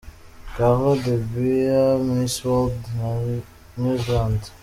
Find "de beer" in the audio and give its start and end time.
0.95-1.99